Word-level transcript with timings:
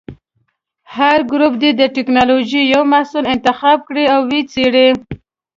هر 0.95 1.19
ګروپ 1.31 1.53
دې 1.61 1.71
د 1.75 1.81
ټېکنالوجۍ 1.95 2.61
یو 2.73 2.81
محصول 2.91 3.23
انتخاب 3.33 3.77
کړي 3.87 4.05
او 4.13 4.19
وڅېړي. 4.29 4.87